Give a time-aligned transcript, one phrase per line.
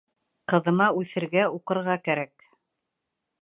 [0.53, 2.49] Ҡыҙыма үҫергә, уҡырға кәрәк.